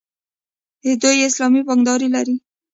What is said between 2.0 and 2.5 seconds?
لري.